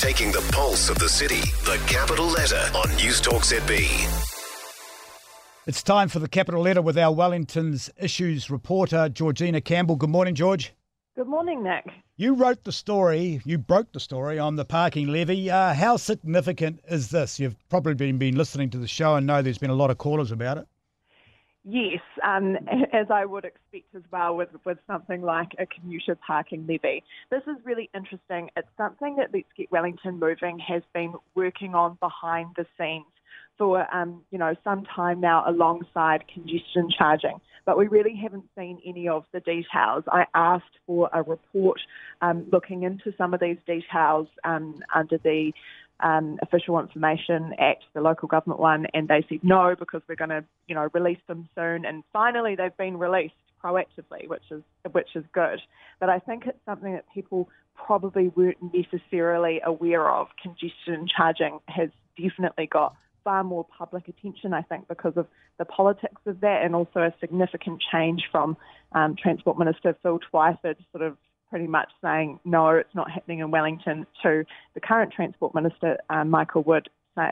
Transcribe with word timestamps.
Taking 0.00 0.30
the 0.30 0.46
pulse 0.52 0.90
of 0.90 0.98
the 0.98 1.08
city. 1.08 1.40
The 1.64 1.82
capital 1.86 2.26
letter 2.26 2.62
on 2.74 2.94
News 2.96 3.18
Talk 3.18 3.42
ZB. 3.42 3.88
It's 5.66 5.82
time 5.82 6.08
for 6.08 6.18
the 6.18 6.28
capital 6.28 6.60
letter 6.60 6.82
with 6.82 6.98
our 6.98 7.14
Wellington's 7.14 7.88
issues 7.96 8.50
reporter, 8.50 9.08
Georgina 9.08 9.62
Campbell. 9.62 9.96
Good 9.96 10.10
morning, 10.10 10.34
George. 10.34 10.74
Good 11.16 11.28
morning, 11.28 11.62
Nick. 11.62 11.86
You 12.18 12.34
wrote 12.34 12.62
the 12.64 12.72
story, 12.72 13.40
you 13.46 13.56
broke 13.56 13.90
the 13.92 14.00
story 14.00 14.38
on 14.38 14.56
the 14.56 14.66
parking 14.66 15.08
levy. 15.08 15.50
Uh, 15.50 15.72
how 15.72 15.96
significant 15.96 16.80
is 16.90 17.08
this? 17.08 17.40
You've 17.40 17.56
probably 17.70 17.94
been, 17.94 18.18
been 18.18 18.36
listening 18.36 18.68
to 18.70 18.78
the 18.78 18.86
show 18.86 19.14
and 19.16 19.26
know 19.26 19.40
there's 19.40 19.56
been 19.56 19.70
a 19.70 19.74
lot 19.74 19.90
of 19.90 19.96
callers 19.96 20.30
about 20.30 20.58
it. 20.58 20.66
Yes, 21.68 22.00
um, 22.24 22.56
as 22.92 23.06
I 23.10 23.24
would 23.24 23.44
expect 23.44 23.92
as 23.96 24.02
well 24.12 24.36
with, 24.36 24.50
with 24.64 24.78
something 24.86 25.20
like 25.20 25.48
a 25.58 25.66
commuter 25.66 26.16
parking 26.24 26.64
levy. 26.64 27.02
This 27.28 27.42
is 27.48 27.56
really 27.64 27.90
interesting. 27.92 28.50
It's 28.56 28.68
something 28.76 29.16
that 29.16 29.30
Let's 29.34 29.48
Get 29.56 29.72
Wellington 29.72 30.20
Moving 30.20 30.60
has 30.60 30.82
been 30.94 31.14
working 31.34 31.74
on 31.74 31.98
behind 32.00 32.54
the 32.56 32.66
scenes 32.78 33.04
for 33.58 33.92
um, 33.92 34.22
you 34.30 34.38
know 34.38 34.54
some 34.62 34.84
time 34.84 35.20
now 35.20 35.42
alongside 35.46 36.24
congestion 36.32 36.88
charging, 36.96 37.40
but 37.64 37.76
we 37.76 37.88
really 37.88 38.14
haven't 38.14 38.44
seen 38.56 38.80
any 38.86 39.08
of 39.08 39.24
the 39.32 39.40
details. 39.40 40.04
I 40.12 40.26
asked 40.34 40.64
for 40.86 41.10
a 41.12 41.22
report 41.22 41.80
um, 42.20 42.46
looking 42.52 42.84
into 42.84 43.12
some 43.18 43.34
of 43.34 43.40
these 43.40 43.58
details 43.66 44.28
um, 44.44 44.78
under 44.94 45.18
the 45.18 45.52
um, 46.00 46.38
Official 46.42 46.78
Information 46.78 47.54
Act, 47.58 47.84
the 47.94 48.00
local 48.00 48.28
government 48.28 48.60
one, 48.60 48.86
and 48.92 49.08
they 49.08 49.24
said 49.28 49.40
no 49.42 49.74
because 49.78 50.02
we're 50.08 50.16
going 50.16 50.30
to 50.30 50.44
you 50.68 50.74
know 50.74 50.88
release 50.92 51.20
them 51.26 51.48
soon. 51.54 51.84
And 51.84 52.04
finally, 52.12 52.54
they've 52.54 52.76
been 52.76 52.98
released 52.98 53.34
proactively, 53.62 54.28
which 54.28 54.44
is 54.50 54.62
which 54.92 55.08
is 55.14 55.24
good. 55.32 55.60
But 56.00 56.10
I 56.10 56.18
think 56.18 56.46
it's 56.46 56.58
something 56.66 56.92
that 56.92 57.04
people 57.14 57.48
probably 57.74 58.28
weren't 58.28 58.58
necessarily 58.74 59.60
aware 59.64 60.08
of. 60.08 60.28
Congestion 60.42 61.06
charging 61.14 61.60
has 61.68 61.90
definitely 62.18 62.66
got 62.66 62.94
far 63.24 63.42
more 63.42 63.66
public 63.76 64.08
attention, 64.08 64.54
I 64.54 64.62
think, 64.62 64.86
because 64.88 65.14
of 65.16 65.26
the 65.58 65.64
politics 65.64 66.20
of 66.26 66.40
that 66.40 66.62
and 66.62 66.74
also 66.74 67.00
a 67.00 67.14
significant 67.20 67.82
change 67.92 68.22
from 68.30 68.56
um, 68.92 69.16
Transport 69.20 69.58
Minister 69.58 69.96
Phil 70.02 70.20
Twyford 70.32 70.76
sort 70.92 71.02
of 71.02 71.16
pretty 71.50 71.66
much 71.66 71.88
saying, 72.02 72.40
no, 72.44 72.70
it's 72.70 72.94
not 72.94 73.10
happening 73.10 73.40
in 73.40 73.50
Wellington, 73.50 74.06
to 74.22 74.44
the 74.74 74.80
current 74.80 75.12
Transport 75.12 75.54
Minister, 75.54 75.98
um, 76.10 76.30
Michael 76.30 76.62
Wood, 76.62 76.88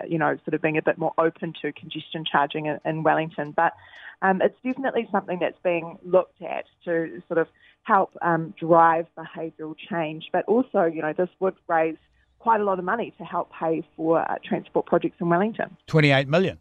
you 0.08 0.18
know, 0.18 0.36
sort 0.44 0.54
of 0.54 0.62
being 0.62 0.78
a 0.78 0.82
bit 0.82 0.98
more 0.98 1.12
open 1.18 1.52
to 1.62 1.72
congestion 1.72 2.24
charging 2.30 2.66
in, 2.66 2.78
in 2.84 3.02
Wellington. 3.02 3.52
But 3.54 3.74
um, 4.22 4.40
it's 4.40 4.56
definitely 4.64 5.08
something 5.12 5.38
that's 5.40 5.58
being 5.62 5.98
looked 6.04 6.40
at 6.42 6.64
to 6.84 7.22
sort 7.28 7.38
of 7.38 7.48
help 7.82 8.16
um, 8.22 8.54
drive 8.58 9.06
behavioural 9.18 9.74
change. 9.90 10.24
But 10.32 10.44
also, 10.46 10.84
you 10.84 11.02
know, 11.02 11.12
this 11.16 11.28
would 11.40 11.54
raise 11.68 11.96
quite 12.38 12.60
a 12.60 12.64
lot 12.64 12.78
of 12.78 12.84
money 12.84 13.12
to 13.18 13.24
help 13.24 13.50
pay 13.52 13.86
for 13.96 14.20
uh, 14.20 14.36
transport 14.44 14.86
projects 14.86 15.16
in 15.20 15.28
Wellington. 15.28 15.76
28 15.86 16.28
million. 16.28 16.58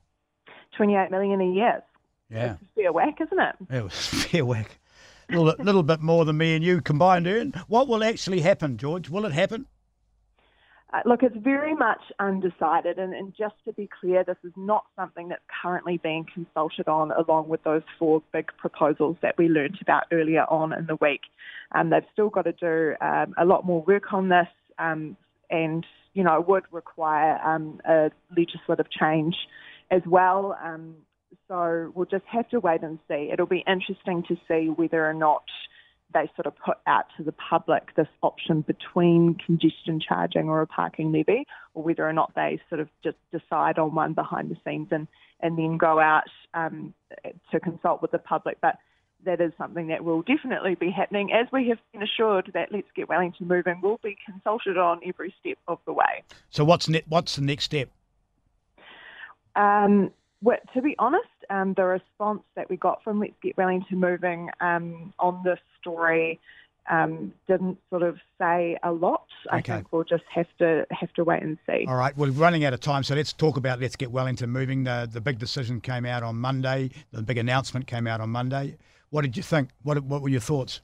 28 0.75 1.11
million 1.11 1.41
a 1.41 1.45
year. 1.45 1.83
Yeah. 2.29 2.53
It's 2.53 2.61
a 2.61 2.81
fair 2.81 2.93
whack, 2.93 3.19
isn't 3.21 3.39
it? 3.39 3.55
It 3.69 3.83
was 3.83 3.93
fair 4.25 4.45
whack. 4.45 4.79
A 5.29 5.37
little, 5.37 5.63
little 5.63 5.83
bit 5.83 6.01
more 6.01 6.25
than 6.25 6.37
me 6.37 6.55
and 6.55 6.63
you 6.63 6.81
combined 6.81 7.27
earn. 7.27 7.53
What 7.67 7.87
will 7.87 8.03
actually 8.03 8.41
happen, 8.41 8.77
George? 8.77 9.09
Will 9.09 9.25
it 9.25 9.33
happen? 9.33 9.67
Uh, 10.93 10.99
look, 11.05 11.23
it's 11.23 11.35
very 11.37 11.73
much 11.73 12.01
undecided, 12.19 12.99
and, 12.99 13.15
and, 13.15 13.33
just 13.35 13.55
to 13.65 13.73
be 13.73 13.89
clear, 13.99 14.23
this 14.23 14.37
is 14.43 14.51
not 14.55 14.85
something 14.95 15.27
that's 15.27 15.41
currently 15.63 15.97
being 15.97 16.23
consulted 16.31 16.87
on 16.87 17.11
along 17.11 17.49
with 17.49 17.63
those 17.63 17.81
four 17.97 18.21
big 18.31 18.51
proposals 18.59 19.17
that 19.23 19.35
we 19.35 19.47
learnt 19.49 19.77
about 19.81 20.03
earlier 20.11 20.43
on 20.43 20.71
in 20.71 20.85
the 20.85 20.95
week. 21.01 21.21
Um, 21.71 21.89
they've 21.89 22.03
still 22.13 22.29
got 22.29 22.43
to 22.43 22.51
do 22.51 22.93
um, 23.01 23.33
a 23.39 23.45
lot 23.45 23.65
more 23.65 23.81
work 23.81 24.13
on 24.13 24.29
this. 24.29 24.47
Um, 24.77 25.17
and 25.53 25.85
you 26.13 26.23
know 26.23 26.43
would 26.45 26.63
require 26.71 27.39
um, 27.45 27.79
a 27.87 28.11
legislative 28.35 28.89
change 28.89 29.35
as 29.91 30.01
well. 30.05 30.57
So 31.53 31.91
we'll 31.93 32.07
just 32.07 32.25
have 32.31 32.49
to 32.49 32.59
wait 32.59 32.81
and 32.81 32.97
see. 33.07 33.29
It'll 33.31 33.45
be 33.45 33.63
interesting 33.67 34.23
to 34.27 34.35
see 34.47 34.69
whether 34.75 35.07
or 35.07 35.13
not 35.13 35.43
they 36.11 36.27
sort 36.35 36.47
of 36.47 36.53
put 36.57 36.77
out 36.87 37.05
to 37.17 37.23
the 37.23 37.31
public 37.31 37.95
this 37.95 38.07
option 38.23 38.61
between 38.61 39.35
congestion 39.35 39.99
charging 39.99 40.49
or 40.49 40.61
a 40.61 40.67
parking 40.67 41.11
levy, 41.11 41.45
or 41.75 41.83
whether 41.83 42.09
or 42.09 42.13
not 42.13 42.33
they 42.35 42.59
sort 42.69 42.81
of 42.81 42.89
just 43.03 43.17
decide 43.31 43.77
on 43.77 43.93
one 43.93 44.13
behind 44.13 44.49
the 44.49 44.57
scenes 44.65 44.87
and, 44.89 45.07
and 45.41 45.55
then 45.55 45.77
go 45.77 45.99
out 45.99 46.23
um, 46.55 46.91
to 47.51 47.59
consult 47.59 48.01
with 48.01 48.09
the 48.09 48.17
public. 48.17 48.57
But 48.59 48.79
that 49.23 49.39
is 49.39 49.51
something 49.55 49.89
that 49.89 50.03
will 50.03 50.23
definitely 50.23 50.73
be 50.73 50.89
happening, 50.89 51.31
as 51.31 51.45
we 51.53 51.69
have 51.69 51.77
been 51.91 52.01
assured 52.01 52.49
that 52.55 52.71
Let's 52.71 52.87
Get 52.95 53.09
Wellington 53.09 53.47
Moving 53.47 53.79
will 53.79 53.99
be 54.03 54.17
consulted 54.25 54.79
on 54.79 55.01
every 55.05 55.31
step 55.39 55.59
of 55.67 55.77
the 55.85 55.93
way. 55.93 56.23
So, 56.49 56.65
what's 56.65 56.89
ne- 56.89 57.03
what's 57.07 57.35
the 57.35 57.43
next 57.43 57.65
step? 57.65 57.89
Um, 59.55 60.09
well, 60.43 60.57
to 60.73 60.81
be 60.81 60.93
honest, 60.99 61.23
um, 61.49 61.73
the 61.75 61.83
response 61.83 62.41
that 62.55 62.69
we 62.69 62.77
got 62.77 63.03
from 63.03 63.19
Let's 63.19 63.33
Get 63.41 63.57
Wellington 63.57 63.99
Moving 63.99 64.49
um, 64.61 65.13
on 65.19 65.41
this 65.43 65.59
story 65.79 66.39
um, 66.89 67.33
didn't 67.47 67.77
sort 67.89 68.03
of 68.03 68.17
say 68.39 68.77
a 68.83 68.91
lot. 68.91 69.25
Okay. 69.47 69.57
I 69.57 69.61
think 69.61 69.93
we'll 69.93 70.03
just 70.03 70.23
have 70.33 70.47
to 70.59 70.85
have 70.91 71.13
to 71.13 71.23
wait 71.23 71.41
and 71.41 71.57
see. 71.65 71.85
All 71.87 71.95
right, 71.95 72.15
we're 72.17 72.31
running 72.31 72.65
out 72.65 72.73
of 72.73 72.81
time, 72.81 73.03
so 73.03 73.15
let's 73.15 73.33
talk 73.33 73.57
about 73.57 73.79
Let's 73.79 73.95
Get 73.95 74.11
Wellington 74.11 74.49
Moving. 74.49 74.83
The 74.83 75.09
the 75.11 75.21
big 75.21 75.39
decision 75.39 75.81
came 75.81 76.05
out 76.05 76.23
on 76.23 76.35
Monday. 76.35 76.91
The 77.11 77.23
big 77.23 77.37
announcement 77.37 77.87
came 77.87 78.07
out 78.07 78.21
on 78.21 78.29
Monday. 78.29 78.77
What 79.09 79.21
did 79.21 79.37
you 79.37 79.43
think? 79.43 79.69
What, 79.83 80.03
what 80.03 80.21
were 80.21 80.29
your 80.29 80.41
thoughts? 80.41 80.81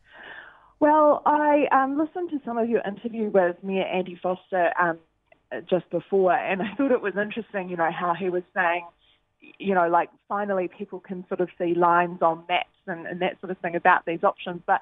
Well, 0.79 1.21
I 1.25 1.67
um, 1.71 1.97
listened 1.97 2.29
to 2.29 2.39
some 2.45 2.57
of 2.57 2.69
your 2.69 2.81
interview 2.87 3.29
with 3.29 3.57
Mayor 3.63 3.83
Andy 3.83 4.17
Foster 4.21 4.71
um, 4.79 4.97
just 5.69 5.89
before, 5.89 6.33
and 6.33 6.61
I 6.61 6.73
thought 6.75 6.91
it 6.91 7.01
was 7.01 7.17
interesting, 7.17 7.69
you 7.69 7.75
know, 7.75 7.91
how 7.91 8.13
he 8.13 8.29
was 8.29 8.43
saying, 8.53 8.85
you 9.41 9.73
know, 9.73 9.87
like 9.87 10.09
finally 10.27 10.67
people 10.67 10.99
can 10.99 11.25
sort 11.27 11.41
of 11.41 11.49
see 11.57 11.73
lines 11.73 12.21
on 12.21 12.43
maps 12.47 12.69
and, 12.87 13.05
and 13.05 13.21
that 13.21 13.39
sort 13.39 13.51
of 13.51 13.57
thing 13.59 13.75
about 13.75 14.05
these 14.05 14.23
options. 14.23 14.61
But 14.65 14.81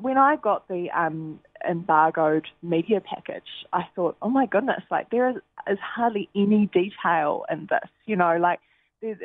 when 0.00 0.18
I 0.18 0.36
got 0.36 0.68
the 0.68 0.90
um, 0.90 1.40
embargoed 1.68 2.46
media 2.62 3.00
package, 3.00 3.66
I 3.72 3.82
thought, 3.94 4.16
oh 4.22 4.28
my 4.28 4.46
goodness, 4.46 4.82
like 4.90 5.10
there 5.10 5.30
is, 5.30 5.36
is 5.68 5.78
hardly 5.80 6.28
any 6.34 6.66
detail 6.72 7.44
in 7.50 7.66
this, 7.70 7.90
you 8.06 8.16
know, 8.16 8.36
like 8.36 8.60
there's, 9.00 9.18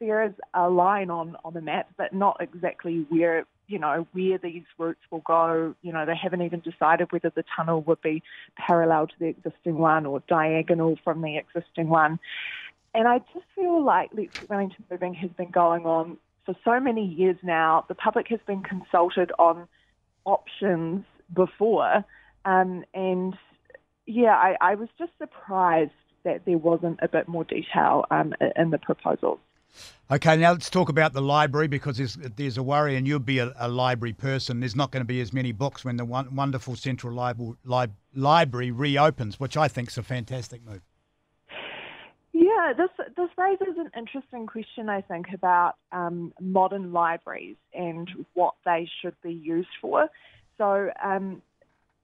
there 0.00 0.24
is 0.24 0.32
a 0.54 0.68
line 0.68 1.10
on, 1.10 1.36
on 1.44 1.54
the 1.54 1.60
map, 1.60 1.88
but 1.96 2.12
not 2.12 2.38
exactly 2.40 3.06
where 3.08 3.46
you 3.68 3.78
know 3.78 4.06
where 4.12 4.38
these 4.38 4.64
routes 4.76 5.00
will 5.10 5.20
go. 5.20 5.74
You 5.82 5.92
know, 5.92 6.04
they 6.04 6.16
haven't 6.16 6.42
even 6.42 6.60
decided 6.60 7.10
whether 7.10 7.30
the 7.30 7.44
tunnel 7.56 7.80
would 7.82 8.02
be 8.02 8.22
parallel 8.56 9.06
to 9.06 9.14
the 9.18 9.26
existing 9.26 9.78
one 9.78 10.04
or 10.04 10.20
diagonal 10.28 10.98
from 11.02 11.22
the 11.22 11.38
existing 11.38 11.88
one. 11.88 12.18
And 12.94 13.08
I 13.08 13.18
just 13.32 13.46
feel 13.54 13.82
like 13.82 14.10
Wellington 14.48 14.84
Moving 14.90 15.14
has 15.14 15.30
been 15.30 15.50
going 15.50 15.86
on 15.86 16.18
for 16.44 16.54
so 16.64 16.78
many 16.78 17.06
years 17.06 17.36
now. 17.42 17.84
The 17.88 17.94
public 17.94 18.28
has 18.28 18.40
been 18.46 18.62
consulted 18.62 19.32
on 19.38 19.66
options 20.24 21.04
before, 21.34 22.04
um, 22.44 22.84
and 22.92 23.34
yeah, 24.06 24.34
I, 24.34 24.56
I, 24.60 24.74
was 24.74 24.88
just 24.98 25.12
surprised 25.18 25.92
that 26.24 26.44
there 26.44 26.58
wasn't 26.58 26.98
a 27.02 27.08
bit 27.08 27.28
more 27.28 27.44
detail 27.44 28.04
um, 28.10 28.34
in 28.56 28.70
the 28.70 28.78
proposals. 28.78 29.38
Okay, 30.10 30.36
now 30.36 30.52
let's 30.52 30.68
talk 30.68 30.88
about 30.88 31.14
the 31.14 31.22
library 31.22 31.68
because 31.68 31.96
there's, 31.96 32.16
there's 32.36 32.58
a 32.58 32.62
worry, 32.62 32.96
and 32.96 33.06
you'll 33.06 33.18
be 33.18 33.38
a, 33.38 33.52
a 33.58 33.68
library 33.68 34.12
person. 34.12 34.60
There's 34.60 34.76
not 34.76 34.90
going 34.90 35.00
to 35.00 35.06
be 35.06 35.20
as 35.20 35.32
many 35.32 35.52
books 35.52 35.84
when 35.84 35.96
the 35.96 36.04
one, 36.04 36.34
wonderful 36.34 36.76
central 36.76 37.16
li- 37.16 37.54
li- 37.64 37.92
library 38.14 38.70
reopens, 38.70 39.40
which 39.40 39.56
I 39.56 39.68
think 39.68 39.88
is 39.88 39.96
a 39.96 40.02
fantastic 40.02 40.62
move. 40.66 40.82
Yeah, 42.54 42.72
this 42.74 42.90
this 43.16 43.28
raises 43.38 43.78
an 43.78 43.90
interesting 43.96 44.46
question, 44.46 44.88
I 44.88 45.00
think, 45.00 45.26
about 45.32 45.74
um, 45.90 46.32
modern 46.40 46.92
libraries 46.92 47.56
and 47.72 48.08
what 48.34 48.54
they 48.64 48.88
should 49.00 49.14
be 49.22 49.32
used 49.32 49.68
for. 49.80 50.08
So, 50.58 50.90
um, 51.02 51.40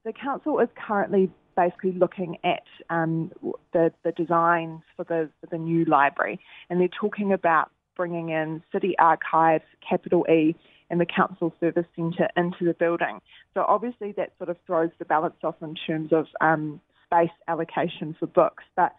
the 0.04 0.12
council 0.12 0.58
is 0.60 0.68
currently 0.86 1.30
basically 1.56 1.92
looking 1.92 2.38
at 2.44 2.62
um, 2.88 3.32
the, 3.72 3.92
the 4.04 4.12
designs 4.12 4.80
for 4.96 5.04
the, 5.04 5.28
for 5.40 5.48
the 5.50 5.58
new 5.58 5.84
library, 5.84 6.38
and 6.70 6.80
they're 6.80 6.88
talking 6.88 7.32
about 7.32 7.70
bringing 7.96 8.30
in 8.30 8.62
City 8.72 8.94
Archives, 8.98 9.64
capital 9.86 10.24
E, 10.30 10.54
and 10.88 11.00
the 11.00 11.06
Council 11.06 11.52
Service 11.60 11.84
Centre 11.96 12.28
into 12.36 12.64
the 12.64 12.74
building. 12.74 13.20
So 13.54 13.64
obviously 13.66 14.12
that 14.12 14.32
sort 14.38 14.50
of 14.50 14.56
throws 14.66 14.90
the 14.98 15.04
balance 15.04 15.34
off 15.42 15.56
in 15.60 15.74
terms 15.86 16.12
of 16.12 16.26
um, 16.40 16.80
space 17.04 17.30
allocation 17.48 18.16
for 18.18 18.26
books, 18.26 18.64
but 18.76 18.94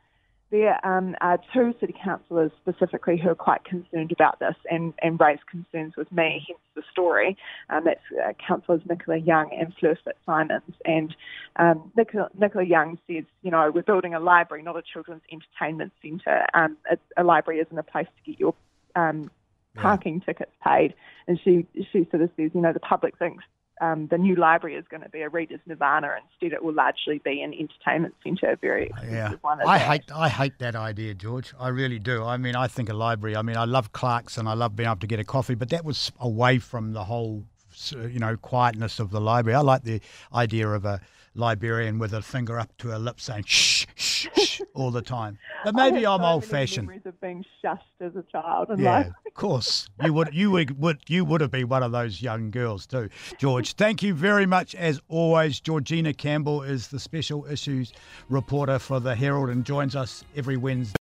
there 0.52 0.86
um, 0.86 1.16
are 1.22 1.40
two 1.54 1.74
city 1.80 1.94
councillors 2.04 2.52
specifically 2.62 3.18
who 3.18 3.30
are 3.30 3.36
quite 3.36 3.64
concerned 3.66 4.12
about 4.12 4.40
this 4.40 4.56
and, 4.70 4.94
and 5.02 5.20
raise 5.20 5.40
concerns 5.50 5.94
with 5.96 6.12
me, 6.12 6.44
hence 6.48 6.60
the 6.76 6.82
story. 6.92 7.38
Um, 7.70 7.84
that's 7.86 8.00
uh, 8.12 8.34
councillors 8.46 8.82
Nicola 8.90 9.18
Young 9.18 9.52
and 9.54 9.74
Fleur 9.80 9.98
Fitzsimons. 10.04 10.74
And 10.86 11.16
um, 11.58 11.92
Nicola, 11.96 12.30
Nicola, 12.38 12.66
Young 12.66 12.98
says, 13.08 13.26
you 13.44 13.52
know, 13.52 13.72
we're 13.74 13.84
building 13.84 14.14
a 14.14 14.20
library, 14.20 14.64
not 14.64 14.76
a 14.76 14.82
children's 14.82 15.22
entertainment 15.32 15.94
centre. 16.02 16.46
Um, 16.54 16.78
a, 16.90 16.98
a, 17.22 17.24
library 17.24 17.60
isn't 17.60 17.78
a 17.78 17.84
place 17.84 18.08
to 18.08 18.32
get 18.32 18.40
your 18.40 18.56
um, 18.96 19.30
parking 19.76 20.16
yeah. 20.16 20.26
tickets 20.26 20.52
paid. 20.66 20.96
And 21.28 21.40
she, 21.44 21.68
she 21.92 22.08
sort 22.10 22.24
of 22.24 22.32
says, 22.38 22.52
you 22.54 22.62
know, 22.62 22.74
the 22.74 22.80
public 22.80 23.18
thinks 23.20 23.44
um, 23.82 24.08
the 24.08 24.18
new 24.18 24.36
library 24.36 24.76
is 24.76 24.86
going 24.90 25.04
to 25.04 25.10
be 25.10 25.22
a 25.22 25.30
reader's 25.30 25.60
nirvana. 25.66 26.16
Instead, 26.32 26.54
it 26.54 26.64
will 26.64 26.74
largely 26.74 27.20
be 27.24 27.42
an 27.42 27.54
entertainment 27.54 28.14
centre, 28.24 28.58
very 28.60 28.88
expensive 28.88 29.14
Yeah, 29.14 29.34
one. 29.42 29.60
I 29.66 29.78
that. 29.78 29.88
hate 29.88 30.12
I 30.14 30.30
hate 30.30 30.60
that 30.60 30.76
idea, 30.76 31.14
George. 31.14 31.54
I 31.60 31.70
really 31.70 32.00
do. 32.00 32.24
I 32.24 32.38
mean, 32.38 32.56
I 32.56 32.68
think 32.68 32.90
a 32.90 32.94
library. 32.94 33.36
I 33.36 33.42
mean, 33.42 33.58
I 33.58 33.66
love 33.66 33.92
Clark's 33.92 34.38
and 34.38 34.48
I 34.50 34.54
love 34.54 34.76
being 34.76 34.88
able 34.90 35.00
to 35.00 35.08
get 35.08 35.20
a 35.20 35.24
coffee, 35.24 35.56
but 35.56 35.70
that 35.70 35.86
was 35.86 36.12
away 36.20 36.60
from 36.60 36.94
the 36.94 37.06
whole, 37.06 37.44
you 37.92 38.20
know, 38.20 38.36
quietness 38.38 39.00
of 39.00 39.12
the 39.12 39.22
library. 39.22 39.56
I 39.56 39.62
like 39.62 39.84
the 39.84 40.02
idea 40.34 40.68
of 40.70 40.86
a 40.86 41.02
librarian 41.36 42.00
with 42.00 42.14
a 42.14 42.22
finger 42.22 42.60
up 42.60 42.76
to 42.80 42.90
her 42.90 43.00
lips 43.00 43.24
saying 43.26 43.44
shh, 43.46 43.86
shh 43.96 44.28
all 44.74 44.92
the 44.92 45.02
time. 45.02 45.38
But 45.64 45.76
maybe 45.76 46.06
I'm 46.06 46.22
so 46.22 46.26
old 46.26 46.46
fashioned. 46.46 46.88
Memories 46.88 47.06
of 47.06 47.20
being 47.22 47.46
shushed 47.64 47.80
as 48.00 48.16
a 48.16 48.24
child, 48.32 48.70
and 48.70 48.80
Yeah, 48.80 48.98
like, 48.98 49.08
of 49.08 49.34
course. 49.34 49.90
You 50.04 50.14
would 50.14 50.34
you 50.34 50.52
would, 50.52 50.80
would 50.80 51.00
you 51.08 51.26
would 51.26 51.42
have 51.42 51.52
been 51.52 51.68
one 51.68 51.84
of 51.84 51.92
those 51.92 52.22
young 52.22 52.52
girls 52.52 52.86
too. 52.86 53.10
George, 53.38 53.74
thank 53.74 54.02
you 54.04 54.14
very 54.14 54.46
much 54.46 54.76
as 54.76 55.02
always. 55.08 55.60
Georgina 55.60 56.14
Campbell 56.14 56.64
is 56.64 56.88
the 56.88 57.00
special 57.00 57.46
issues 57.46 57.94
reporter 58.30 58.80
for 58.80 59.00
the 59.00 59.16
Herald 59.16 59.50
and 59.50 59.66
joins 59.66 59.96
us 59.96 60.24
every 60.36 60.58
Wednesday. 60.58 60.96